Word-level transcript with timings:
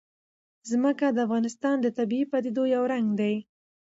ځمکه 0.71 1.05
د 1.11 1.17
افغانستان 1.25 1.75
د 1.81 1.87
طبیعي 1.97 2.25
پدیدو 2.31 2.63
یو 2.75 2.83
رنګ 2.93 3.07
دی. 3.19 3.35